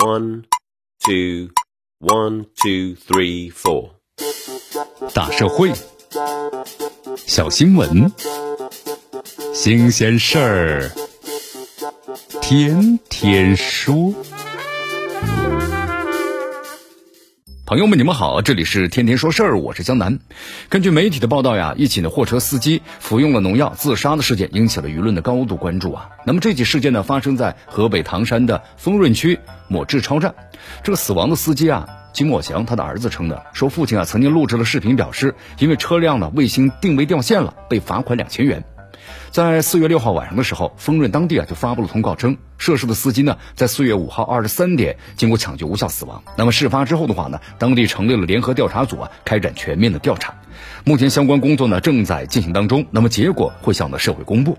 [0.00, 0.44] One,
[1.04, 1.48] two,
[1.98, 3.90] one, two, three, four.
[5.12, 5.72] 大社会，
[7.26, 8.12] 小新闻，
[9.52, 10.90] 新鲜事儿，
[12.40, 14.14] 天天说。
[17.66, 20.20] 朋友们，你们好，这里是天天说事儿，我是江南。
[20.70, 26.08] 根据媒体的报道呀，一起的货车司机服用了农药自杀的事件引起了舆论的高度关注啊。
[26.24, 29.38] 那么这起事件呢，发生在河北唐山的丰润区
[29.68, 30.34] 某制超站。
[30.82, 38.64] 这个死亡的司机啊，金某祥，他的儿子称的，说父亲啊曾经录制了视频，表示因为车辆呢卫星定位掉线了，被罚款两千元。
[39.30, 46.22] 在四月六号晚上的时候，丰润当地啊就发布了通告称，涉事的司机呢在四月五号二十三点经过抢救无效死亡。
[46.36, 50.34] 那么事发之后的话呢，当地成立了联合调查组啊，开展全面的调查。
[50.84, 54.58] 目前相关工作呢正在进行当中，那么结果会向的社会公布。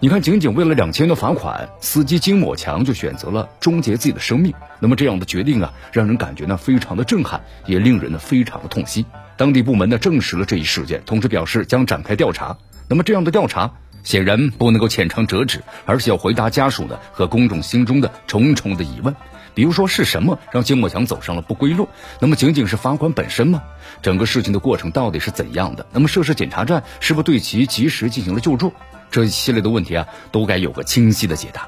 [0.00, 4.54] 你看，仅仅为了两千元的罚款，司机金某强就选择了终结自己的生命。
[4.78, 9.04] 那么这样的决定啊，让人感觉呢非常的震撼，也令人呢非常的痛心。
[9.36, 12.56] 当地部门呢证实了这一事件，同时表示将展开调查。
[12.88, 13.72] 那么这样的调查。
[14.02, 19.16] 显然不能够浅尝辄止，而是要回答家属的和公众心中的重重的疑问。
[19.54, 21.88] 比如说，是什么让金某强走上了不归路？
[22.20, 23.62] 那么，仅仅是罚款本身吗？
[24.02, 25.86] 整个事情的过程到底是怎样的？
[25.90, 28.74] 那么，涉事检查站是不是对其及时进行了救助？
[29.10, 31.66] 这一系列的问题啊，都该有个清晰的解答。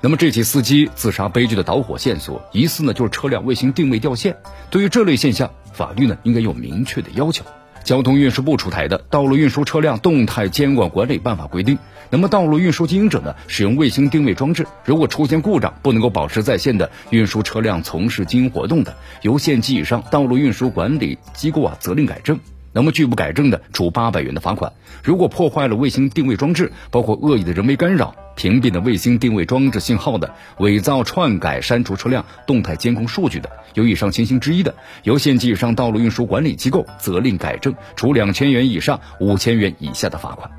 [0.00, 4.34] 那么，这起司机自杀悲剧的导火线索，疑似呢就是车辆卫星定位掉线。
[4.70, 7.44] 对于这类现象，法律呢应该有明确的要求。
[7.86, 11.78] 交通运输部出台的《道路运输车辆动态监管管理办法》规定，
[12.10, 22.40] 那么道路运输经营者呢，使用卫星定位装置，如果出现故障，不能够保持在线的运输车辆从事经营活动的，由县级以上道路运输管理机构啊责令改正。
[22.76, 24.70] 那么拒不改正的，处八百元的罚款。
[25.02, 40.50] 如果破坏了卫星定位装置，包括恶意的人为干扰、屏蔽的卫星定位装置信号的、伪造、篡改、删除车辆动态监控数据的，有以上情形之一的，由县级以上道路运输管理机构责令改正，处两千元以上五千元以下的罚款。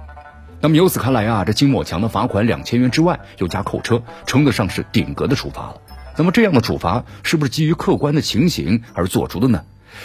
[0.60, 5.76] 那么由此看来啊，这金某强的罚款两千元之外，又加扣车，称得上是顶格的处罚了。
[6.16, 9.62] 那么这样的处罚是不是基于客观的情形而做出的呢？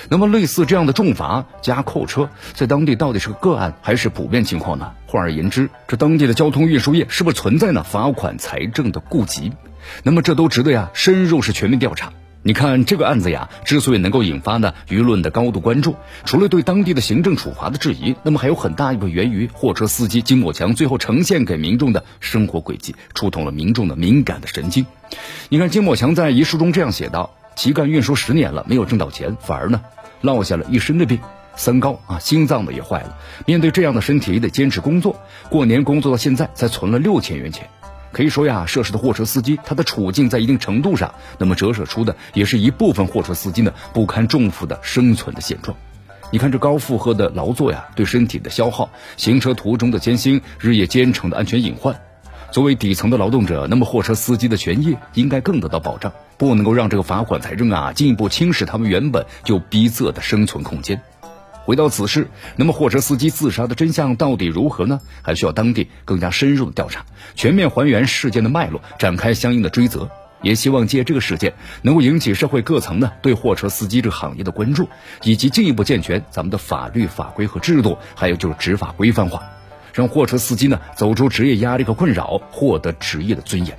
[0.08, 4.92] 那么，类似这样的重罚加扣车，在当地到底是个个案还是普遍情况呢？
[5.06, 9.52] 换而言之，这当地的交通运输业是不是存在呢罚款财政的顾及？
[10.02, 12.12] 那么，这都值得呀深入是全面调查。
[12.44, 15.94] 你看这个案子呀，之所以能够引发呢舆论的高度关注，
[16.24, 24.86] 除了对当地的行政处罚的质疑，那么还有很大一部分源于货车司机金某强最后呈现给民众的生活轨迹，触痛了民众的敏感的神经。
[25.50, 27.30] 你看金某强在遗书中这样写道。
[27.54, 29.80] 其干运输十年了，没有挣到钱，反而呢
[30.20, 31.18] 落下了一身的病，
[31.56, 33.16] 三高啊，心脏的也坏了。
[33.46, 35.20] 面对这样的身体，也得坚持工作。
[35.48, 37.68] 过年工作到现在，才存了六千元钱。
[38.12, 45.76] 可以说呀，涉事的货车司机，他的处境在一定程度上，那么折射出的也是一部分货车司机呢不堪重负的生存的现状。
[46.30, 52.00] 你看这高负荷的劳作呀，对身体的消耗，行车途中的艰辛，日夜兼程的安全隐患。
[52.50, 56.12] 作为底层的劳动者，那么货车司机的权益应该更得到保障，
[56.42, 61.00] 不能够让这个罚款财政啊进一步侵蚀他们原本就逼仄的生存空间。
[61.62, 62.26] 回到此事，
[62.56, 64.98] 那么货车司机自杀的真相到底如何呢？
[65.22, 70.10] 还需要当地更加深入的调查，全面还原事件的脉络，展开相应的追责。
[70.42, 74.88] 也希望借这个事件能够引起社会各层呢对货车司机这个行业的关注，
[75.22, 79.40] 以及进一步健全咱们的法律法规和制度，还有就是执法规范化。
[79.92, 83.78] 让货车司机呢走出职业压力和困扰，获得职业的尊严。